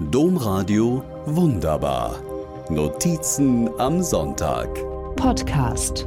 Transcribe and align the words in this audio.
Domradio 0.00 1.02
Wunderbar. 1.26 2.22
Notizen 2.70 3.68
am 3.80 4.00
Sonntag. 4.00 4.68
Podcast. 5.16 6.06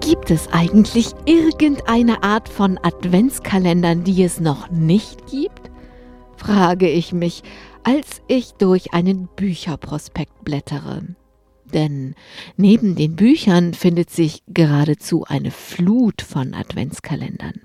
Gibt 0.00 0.30
es 0.30 0.46
eigentlich 0.52 1.10
irgendeine 1.26 2.22
Art 2.22 2.48
von 2.48 2.78
Adventskalendern, 2.80 4.04
die 4.04 4.22
es 4.22 4.38
noch 4.38 4.70
nicht 4.70 5.26
gibt? 5.26 5.72
frage 6.36 6.88
ich 6.88 7.12
mich, 7.12 7.42
als 7.82 8.22
ich 8.28 8.52
durch 8.52 8.94
einen 8.94 9.26
Bücherprospekt 9.34 10.44
blättere. 10.44 11.02
Denn 11.64 12.14
neben 12.56 12.94
den 12.94 13.16
Büchern 13.16 13.74
findet 13.74 14.10
sich 14.10 14.44
geradezu 14.46 15.24
eine 15.24 15.50
Flut 15.50 16.22
von 16.22 16.54
Adventskalendern. 16.54 17.62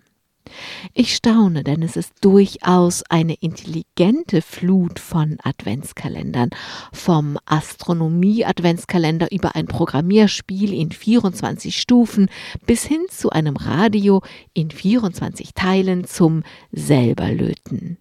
Ich 0.94 1.16
staune, 1.16 1.64
denn 1.64 1.84
es 1.84 1.96
ist 1.96 2.14
durchaus 2.22 3.04
eine 3.10 3.36
intelligente 3.36 4.42
Flut 4.42 5.00
von 5.00 5.38
Adventskalendern. 5.44 6.50
Vom 6.94 7.38
Astronomie-Adventskalender 7.46 9.32
über 9.32 9.56
ein 9.56 9.68
Programmierspiel 9.68 10.74
in 10.74 10.92
24 10.92 11.80
Stufen 11.80 12.30
bis 12.66 12.86
hin 12.86 13.06
zu 13.10 13.30
einem 13.30 13.56
Radio 13.56 14.22
in 14.54 14.72
24 14.72 15.54
Teilen 15.54 16.06
zum 16.06 16.44
Selberlöten. 16.72 17.98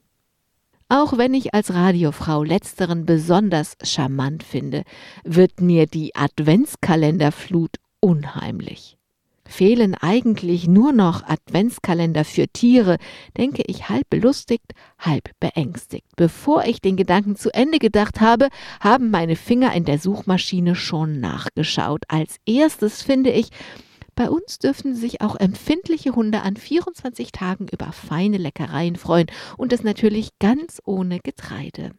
Auch 0.88 1.18
wenn 1.18 1.34
ich 1.34 1.52
als 1.52 1.74
Radiofrau 1.74 2.42
letzteren 2.42 3.04
besonders 3.04 3.76
charmant 3.82 4.42
finde, 4.42 4.84
wird 5.22 5.60
mir 5.60 5.86
die 5.86 6.14
Adventskalenderflut 6.16 7.76
unheimlich. 8.00 8.97
Fehlen 9.48 9.94
eigentlich 9.94 10.68
nur 10.68 10.92
noch 10.92 11.24
Adventskalender 11.24 12.24
für 12.24 12.46
Tiere, 12.48 12.98
denke 13.36 13.62
ich 13.66 13.88
halb 13.88 14.08
belustigt, 14.10 14.74
halb 14.98 15.30
beängstigt. 15.40 16.06
Bevor 16.16 16.64
ich 16.64 16.80
den 16.80 16.96
Gedanken 16.96 17.34
zu 17.34 17.52
Ende 17.52 17.78
gedacht 17.78 18.20
habe, 18.20 18.48
haben 18.80 19.10
meine 19.10 19.36
Finger 19.36 19.72
in 19.72 19.84
der 19.84 19.98
Suchmaschine 19.98 20.76
schon 20.76 21.18
nachgeschaut. 21.18 22.04
Als 22.08 22.36
erstes 22.46 23.02
finde 23.02 23.30
ich, 23.30 23.48
bei 24.14 24.28
uns 24.28 24.58
dürfen 24.58 24.94
sich 24.94 25.22
auch 25.22 25.36
empfindliche 25.36 26.14
Hunde 26.14 26.42
an 26.42 26.56
24 26.56 27.32
Tagen 27.32 27.68
über 27.68 27.92
feine 27.92 28.36
Leckereien 28.36 28.96
freuen 28.96 29.28
und 29.56 29.72
das 29.72 29.82
natürlich 29.82 30.30
ganz 30.38 30.82
ohne 30.84 31.20
Getreide. 31.20 31.92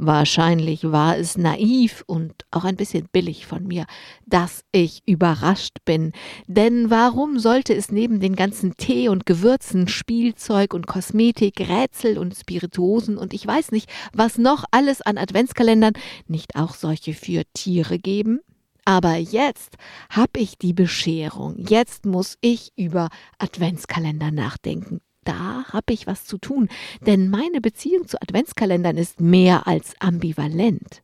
Wahrscheinlich 0.00 0.84
war 0.84 1.18
es 1.18 1.36
naiv 1.36 2.04
und 2.06 2.32
auch 2.52 2.62
ein 2.62 2.76
bisschen 2.76 3.08
billig 3.10 3.46
von 3.46 3.66
mir, 3.66 3.84
dass 4.26 4.62
ich 4.70 5.02
überrascht 5.06 5.78
bin. 5.84 6.12
Denn 6.46 6.88
warum 6.88 7.40
sollte 7.40 7.74
es 7.74 7.90
neben 7.90 8.20
den 8.20 8.36
ganzen 8.36 8.76
Tee 8.76 9.08
und 9.08 9.26
Gewürzen, 9.26 9.88
Spielzeug 9.88 10.72
und 10.72 10.86
Kosmetik, 10.86 11.58
Rätsel 11.68 12.16
und 12.16 12.36
Spirituosen 12.36 13.18
und 13.18 13.34
ich 13.34 13.44
weiß 13.44 13.72
nicht, 13.72 13.90
was 14.12 14.38
noch 14.38 14.62
alles 14.70 15.02
an 15.02 15.18
Adventskalendern 15.18 15.94
nicht 16.28 16.54
auch 16.54 16.74
solche 16.74 17.12
für 17.12 17.42
Tiere 17.52 17.98
geben? 17.98 18.38
Aber 18.84 19.16
jetzt 19.16 19.76
habe 20.10 20.38
ich 20.38 20.58
die 20.58 20.74
Bescherung. 20.74 21.56
Jetzt 21.58 22.06
muss 22.06 22.38
ich 22.40 22.72
über 22.76 23.08
Adventskalender 23.38 24.30
nachdenken 24.30 25.00
da 25.28 25.64
habe 25.72 25.92
ich 25.92 26.06
was 26.06 26.24
zu 26.24 26.38
tun, 26.38 26.68
denn 27.06 27.28
meine 27.28 27.60
Beziehung 27.60 28.08
zu 28.08 28.20
Adventskalendern 28.20 28.96
ist 28.96 29.20
mehr 29.20 29.66
als 29.66 29.94
ambivalent. 30.00 31.02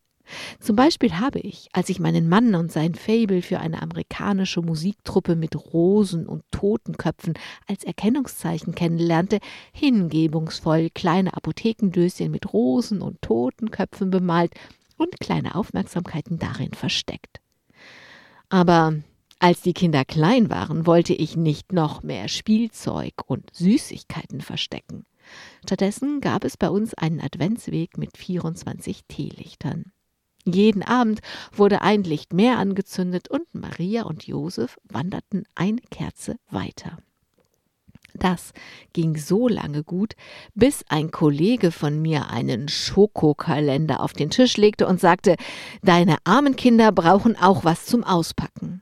Zum 0.59 0.75
Beispiel 0.75 1.21
habe 1.21 1.39
ich, 1.39 1.69
als 1.75 1.91
ich 1.91 2.01
meinen 2.01 2.31
Mann 2.31 2.55
und 2.55 2.73
sein 2.73 2.95
Fabel 2.95 3.43
für 3.43 3.61
eine 3.61 3.83
amerikanische 3.83 4.63
Musiktruppe 4.63 5.37
mit 5.37 5.55
Rosen 5.75 6.27
und 6.27 6.43
Totenköpfen 6.51 7.35
als 7.67 7.85
Erkennungszeichen 7.85 8.75
kennenlernte, 8.75 9.39
hingebungsvoll 9.73 10.89
kleine 10.95 11.37
Apothekendöschen 11.37 12.31
mit 12.31 12.55
Rosen 12.55 13.03
und 13.03 13.21
Totenköpfen 13.21 14.11
bemalt 14.11 14.55
und 14.97 15.21
kleine 15.21 15.55
Aufmerksamkeiten 15.55 16.39
darin 16.39 16.73
versteckt. 16.73 17.41
Aber 18.49 18.95
als 19.45 19.61
die 19.61 19.75
Kinder 19.75 20.07
klein 20.07 20.49
waren, 20.49 20.87
wollte 20.87 21.13
ich 21.13 21.37
nicht 21.37 21.71
noch 21.75 22.03
mehr 22.03 22.29
Spielzeug 22.29 23.13
und 23.27 23.51
Süßigkeiten 23.53 24.41
verstecken. 24.41 25.05
Stattdessen 25.63 26.23
gab 26.23 26.45
es 26.45 26.57
bei 26.57 26.71
uns 26.71 26.95
einen 26.95 27.21
Adventsweg 27.21 27.99
mit 27.99 28.17
24 28.17 29.05
Teelichtern. 29.07 29.93
Jeden 30.47 30.83
Abend 30.83 31.21
wurde 31.53 31.83
ein 31.83 32.05
Licht 32.05 32.33
mehr 32.33 32.57
angezündet 32.57 33.29
und 33.29 33.43
Maria 33.53 34.05
und 34.05 34.27
Josef 34.27 34.79
wanderten 34.85 35.45
eine 35.55 35.83
Kerze 35.91 36.37
weiter. 36.51 36.97
Das 38.15 38.55
ging 38.95 39.19
so 39.19 39.47
lange 39.47 39.85
gut, 39.85 40.15
bis 40.55 40.87
ein 40.89 41.11
Kollege 41.11 41.71
von 41.71 42.01
mir 42.01 42.31
einen 42.31 42.69
Schokokalender 42.69 44.01
auf 44.01 44.15
den 44.15 44.31
Tisch 44.31 44.57
legte 44.57 44.87
und 44.87 45.01
sagte, 45.01 45.37
Deine 45.83 46.17
armen 46.25 46.57
Kinder 46.57 46.93
brauchen 46.93 47.37
auch 47.37 47.63
was 47.65 47.85
zum 47.85 48.05
Auspacken. 48.05 48.81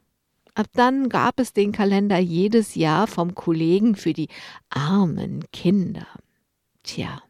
Ab 0.54 0.66
dann 0.74 1.08
gab 1.08 1.40
es 1.40 1.54
den 1.54 1.72
Kalender 1.72 2.18
jedes 2.18 2.74
Jahr 2.74 3.06
vom 3.06 3.34
Kollegen 3.34 3.96
für 3.96 4.12
die 4.12 4.28
armen 4.68 5.44
Kinder. 5.50 6.06
Tja, 6.82 7.22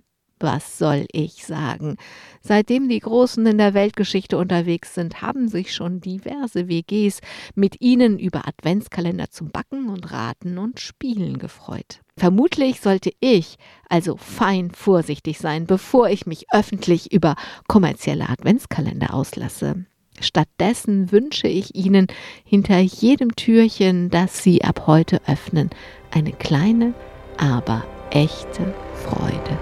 was 0.43 0.77
soll 0.77 1.07
ich 1.13 1.47
sagen? 1.47 1.99
Seitdem 2.41 2.89
die 2.89 2.99
Großen 2.99 3.47
in 3.47 3.59
der 3.59 3.75
Weltgeschichte 3.75 4.37
unterwegs 4.37 4.93
sind, 4.95 5.23
haben 5.23 5.47
sich 5.47 5.73
schon 5.73 6.01
diverse 6.01 6.67
WGs 6.69 7.21
mit 7.55 7.81
ihnen 7.81 8.19
über 8.19 8.49
Adventskalender 8.49 9.31
zum 9.31 9.53
Backen 9.53 9.89
und 9.89 10.11
Raten 10.11 10.59
und 10.59 10.81
Spielen 10.81 11.39
gefreut. 11.39 12.01
Vermutlich 12.17 12.81
sollte 12.81 13.13
ich 13.21 13.57
also 13.89 14.17
fein 14.17 14.73
vorsichtig 14.73 15.39
sein, 15.39 15.67
bevor 15.67 16.09
ich 16.09 16.27
mich 16.27 16.47
öffentlich 16.53 17.13
über 17.13 17.37
kommerzielle 17.69 18.29
Adventskalender 18.29 19.15
auslasse. 19.15 19.87
Stattdessen 20.23 21.13
wünsche 21.13 21.49
ich 21.49 21.75
Ihnen 21.75 22.07
hinter 22.45 22.79
jedem 22.79 23.35
Türchen, 23.37 24.11
das 24.11 24.43
Sie 24.43 24.65
ab 24.65 24.87
heute 24.87 25.21
öffnen, 25.27 25.71
eine 26.11 26.33
kleine, 26.33 26.95
aber 27.37 27.85
echte 28.11 28.75
Freude. 29.05 29.59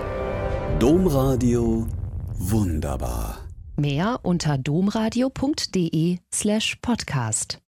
Domradio 0.79 1.87
wunderbar. 2.35 3.39
Mehr 3.77 4.21
unter 4.23 4.59
domradio.de 4.59 6.19
slash 6.33 6.77
podcast. 6.83 7.61